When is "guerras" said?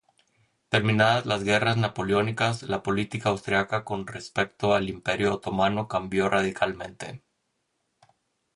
1.43-1.77